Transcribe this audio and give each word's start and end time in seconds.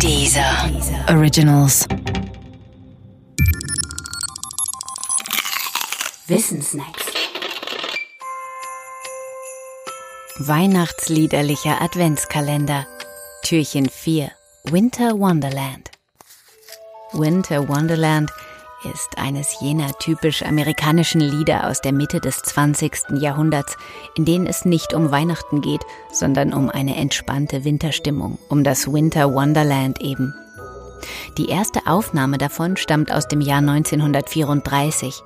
Dieser 0.00 0.70
Originals. 1.08 1.86
Wissensnacks. 6.26 7.04
Weihnachtsliederlicher 10.38 11.80
Adventskalender. 11.80 12.86
Türchen 13.42 13.88
4. 13.88 14.30
Winter 14.64 15.18
Wonderland. 15.18 15.90
Winter 17.12 17.68
Wonderland 17.68 18.30
ist 18.82 19.16
eines 19.16 19.60
jener 19.60 19.92
typisch 19.98 20.42
amerikanischen 20.42 21.20
Lieder 21.20 21.68
aus 21.68 21.80
der 21.80 21.92
Mitte 21.92 22.20
des 22.20 22.38
20. 22.42 23.20
Jahrhunderts, 23.20 23.76
in 24.16 24.24
denen 24.24 24.46
es 24.46 24.64
nicht 24.64 24.94
um 24.94 25.10
Weihnachten 25.10 25.60
geht, 25.60 25.82
sondern 26.12 26.52
um 26.52 26.68
eine 26.68 26.96
entspannte 26.96 27.64
Winterstimmung, 27.64 28.38
um 28.48 28.64
das 28.64 28.92
Winter 28.92 29.32
Wonderland 29.32 30.00
eben. 30.00 30.34
Die 31.38 31.48
erste 31.48 31.86
Aufnahme 31.86 32.38
davon 32.38 32.76
stammt 32.76 33.12
aus 33.12 33.28
dem 33.28 33.40
Jahr 33.40 33.58
1934. 33.58 35.22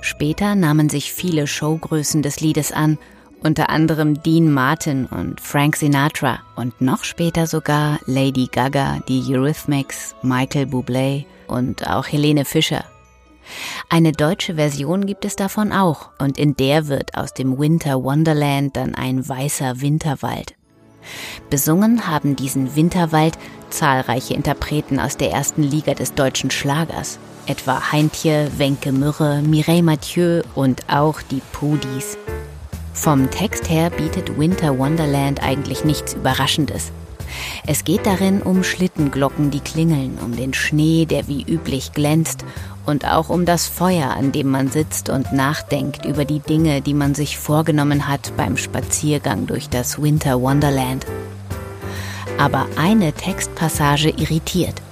Später 0.00 0.54
nahmen 0.54 0.88
sich 0.88 1.12
viele 1.12 1.46
Showgrößen 1.46 2.22
des 2.22 2.40
Liedes 2.40 2.72
an, 2.72 2.98
unter 3.42 3.70
anderem 3.70 4.22
Dean 4.22 4.50
Martin 4.52 5.06
und 5.06 5.40
Frank 5.40 5.76
Sinatra 5.76 6.40
und 6.56 6.80
noch 6.80 7.04
später 7.04 7.46
sogar 7.46 7.98
Lady 8.06 8.48
Gaga, 8.50 9.00
die 9.08 9.22
Eurythmics, 9.28 10.14
Michael 10.22 10.66
Bublé 10.66 11.24
und 11.46 11.88
auch 11.88 12.06
Helene 12.06 12.44
Fischer. 12.44 12.84
Eine 13.88 14.12
deutsche 14.12 14.56
Version 14.56 15.06
gibt 15.06 15.24
es 15.24 15.36
davon 15.36 15.72
auch 15.72 16.10
und 16.18 16.38
in 16.38 16.54
der 16.56 16.88
wird 16.88 17.16
aus 17.16 17.32
dem 17.32 17.58
Winter 17.58 18.02
Wonderland 18.02 18.76
dann 18.76 18.94
ein 18.94 19.26
weißer 19.26 19.80
Winterwald. 19.80 20.54
Besungen 21.48 22.06
haben 22.06 22.36
diesen 22.36 22.76
Winterwald 22.76 23.38
zahlreiche 23.70 24.34
Interpreten 24.34 25.00
aus 25.00 25.16
der 25.16 25.30
ersten 25.30 25.62
Liga 25.62 25.94
des 25.94 26.14
deutschen 26.14 26.50
Schlagers, 26.50 27.18
etwa 27.46 27.92
Heintje, 27.92 28.50
Wenke 28.58 28.92
Mürre, 28.92 29.40
Mireille 29.42 29.82
Mathieu 29.82 30.42
und 30.54 30.82
auch 30.88 31.22
die 31.22 31.40
Pudis. 31.52 32.18
Vom 33.00 33.30
Text 33.30 33.70
her 33.70 33.90
bietet 33.90 34.38
Winter 34.38 34.76
Wonderland 34.76 35.40
eigentlich 35.40 35.84
nichts 35.84 36.14
Überraschendes. 36.14 36.90
Es 37.64 37.84
geht 37.84 38.04
darin 38.04 38.42
um 38.42 38.64
Schlittenglocken, 38.64 39.52
die 39.52 39.60
klingeln, 39.60 40.18
um 40.22 40.36
den 40.36 40.52
Schnee, 40.52 41.06
der 41.06 41.28
wie 41.28 41.42
üblich 41.42 41.92
glänzt, 41.92 42.44
und 42.86 43.06
auch 43.06 43.28
um 43.28 43.46
das 43.46 43.68
Feuer, 43.68 44.10
an 44.10 44.32
dem 44.32 44.48
man 44.48 44.68
sitzt 44.68 45.10
und 45.10 45.32
nachdenkt 45.32 46.06
über 46.06 46.24
die 46.24 46.40
Dinge, 46.40 46.82
die 46.82 46.92
man 46.92 47.14
sich 47.14 47.38
vorgenommen 47.38 48.08
hat 48.08 48.36
beim 48.36 48.56
Spaziergang 48.56 49.46
durch 49.46 49.68
das 49.68 50.02
Winter 50.02 50.42
Wonderland. 50.42 51.06
Aber 52.36 52.66
eine 52.76 53.12
Textpassage 53.12 54.10
irritiert. 54.10 54.82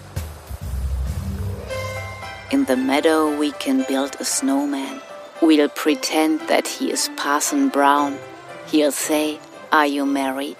In 2.50 2.64
the 2.68 2.76
meadow 2.76 3.32
we 3.40 3.50
can 3.58 3.84
build 3.88 4.16
a 4.20 4.24
snowman. 4.24 5.00
We'll 5.40 5.68
pretend 5.68 6.40
that 6.48 6.66
he 6.66 6.90
is 6.90 7.10
Parson 7.16 7.68
Brown. 7.68 8.16
He'll 8.70 8.92
say, 8.92 9.38
Are 9.70 9.86
you 9.86 10.06
married? 10.06 10.56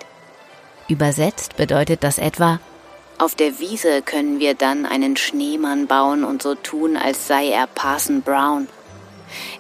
Übersetzt 0.89 1.57
bedeutet 1.57 2.05
das 2.05 2.19
etwa, 2.19 2.61
auf 3.19 3.35
der 3.35 3.59
Wiese 3.59 4.03
können 4.03 4.41
wir 4.41 4.55
dann 4.55 4.85
einen 4.85 5.17
Schneemann 5.17 5.87
bauen 5.87 6.23
und 6.23 6.43
so 6.43 6.55
tun, 6.55 6.99
als 6.99 7.27
sei 7.27 7.49
er 7.49 7.67
Parson 7.67 8.21
Brown. 8.21 8.69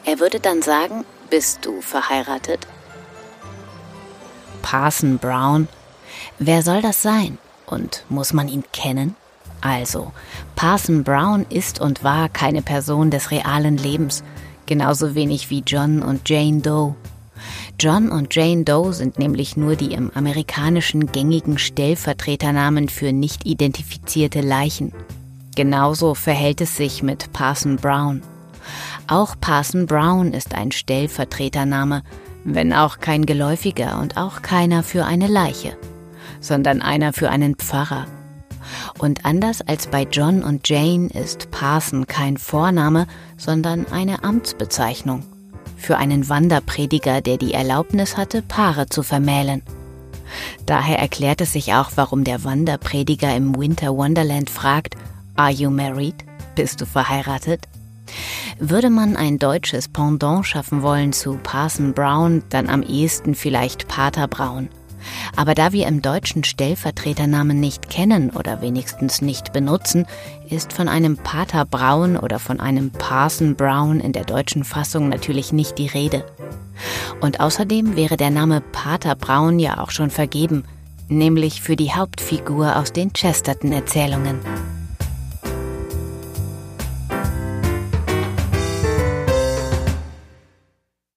Er 0.05 0.21
würde 0.21 0.41
dann 0.41 0.61
sagen, 0.61 1.07
bist 1.31 1.65
du 1.65 1.81
verheiratet? 1.81 2.67
Parson 4.61 5.17
Brown? 5.17 5.69
Wer 6.39 6.63
soll 6.63 6.83
das 6.83 7.01
sein? 7.01 7.39
Und 7.65 8.05
muss 8.11 8.35
man 8.35 8.49
ihn 8.49 8.65
kennen? 8.73 9.17
Also, 9.63 10.13
Parson 10.55 11.03
Brown 11.03 11.47
ist 11.49 11.81
und 11.81 12.05
war 12.05 12.29
keine 12.29 12.61
Person 12.61 13.11
des 13.11 13.31
realen 13.31 13.79
Lebens, 13.79 14.23
genauso 14.67 15.15
wenig 15.15 15.51
wie 15.51 15.63
John 15.67 16.03
und 16.03 16.29
Jane 16.29 16.61
Doe. 16.61 16.95
John 17.79 18.11
und 18.11 18.35
Jane 18.35 18.65
Doe 18.65 18.93
sind 18.93 19.19
nämlich 19.19 19.57
nur 19.57 19.77
die 19.77 19.93
im 19.93 20.11
amerikanischen 20.15 21.13
gängigen 21.13 21.59
Stellvertreternamen 21.59 22.89
für 22.89 23.13
nicht 23.13 23.45
identifizierte 23.45 24.41
Leichen. 24.41 24.93
Genauso 25.55 26.15
verhält 26.15 26.61
es 26.61 26.77
sich 26.77 27.03
mit 27.03 27.33
Parson 27.33 27.77
Brown. 27.77 28.23
Auch 29.07 29.37
Parson 29.41 29.87
Brown 29.87 30.33
ist 30.33 30.55
ein 30.55 30.73
Stellvertretername, 30.73 32.03
wenn 32.45 32.73
auch 32.73 32.99
kein 32.99 33.27
geläufiger 33.27 33.99
und 34.01 34.17
auch 34.17 34.43
keiner 34.43 34.83
für 34.83 35.05
eine 35.05 35.27
Leiche, 35.27 35.77
sondern 36.41 36.83
einer 36.83 37.13
für 37.13 37.31
einen 37.31 37.57
Pfarrer. 37.57 38.07
Und 38.99 39.25
anders 39.25 39.63
als 39.63 39.87
bei 39.87 40.07
John 40.11 40.43
und 40.43 40.69
Jane 40.69 41.09
ist 41.09 41.51
Parson 41.51 42.07
kein 42.07 42.37
Vorname, 42.37 43.07
sondern 43.37 43.87
eine 43.93 44.25
Amtsbezeichnung 44.25 45.25
für 45.77 45.99
einen 45.99 46.29
Wanderprediger, 46.29 47.21
der 47.21 47.37
die 47.37 47.55
Erlaubnis 47.55 48.17
hatte, 48.17 48.43
Paare 48.43 48.87
zu 48.89 49.03
vermählen. 49.03 49.63
Daher 50.65 50.99
erklärt 50.99 51.41
es 51.41 51.53
sich 51.53 51.75
auch, 51.75 51.93
warum 51.95 52.25
der 52.25 52.45
Wanderprediger 52.45 53.35
im 53.37 53.57
Winter 53.57 53.97
Wonderland 53.97 54.51
fragt, 54.51 54.97
Are 55.37 55.53
you 55.53 55.71
married? 55.71 56.17
Bist 56.55 56.81
du 56.81 56.87
verheiratet? 56.87 57.69
Würde 58.59 58.91
man 58.91 59.17
ein 59.17 59.39
deutsches 59.39 59.89
Pendant 59.89 60.47
schaffen 60.47 60.83
wollen 60.83 61.13
zu 61.13 61.39
Parson 61.43 61.93
Brown, 61.93 62.43
dann 62.49 62.69
am 62.69 62.83
ehesten 62.83 63.35
vielleicht 63.35 63.87
Pater 63.87 64.29
Braun. 64.29 64.69
Aber 65.37 65.55
da 65.55 65.73
wir 65.73 65.87
im 65.87 66.03
Deutschen 66.03 66.45
Stellvertreternamen 66.45 67.59
nicht 67.59 67.91
kennen 67.91 68.31
oder 68.31 68.61
wenigstens 68.63 69.23
nicht 69.23 69.53
benutzen, 69.53 70.07
ist 70.49 70.73
von 70.73 70.89
einem 70.89 71.17
Pater 71.17 71.65
Braun 71.65 72.17
oder 72.17 72.39
von 72.39 72.61
einem 72.61 72.91
Parson 72.91 73.57
Brown 73.57 74.01
in 74.01 74.13
der 74.13 74.25
deutschen 74.25 74.65
Fassung 74.65 75.09
natürlich 75.09 75.53
nicht 75.53 75.79
die 75.79 75.89
Rede. 75.89 76.25
Und 77.21 77.41
außerdem 77.41 77.97
wäre 77.97 78.17
der 78.17 78.31
Name 78.31 78.61
Pater 78.61 79.15
Braun 79.15 79.59
ja 79.59 79.79
auch 79.79 79.91
schon 79.91 80.11
vergeben, 80.11 80.65
nämlich 81.09 81.63
für 81.63 81.77
die 81.77 81.93
Hauptfigur 81.93 82.77
aus 82.77 82.93
den 82.93 83.13
Chesterton-Erzählungen. 83.13 84.41